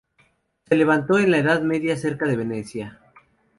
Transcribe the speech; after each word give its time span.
Se 0.67 0.75
levantó 0.75 1.19
en 1.19 1.29
la 1.29 1.37
Edad 1.37 1.61
Media 1.61 1.95
cerca 1.95 2.25
de 2.25 2.35
Venecia. 2.35 2.99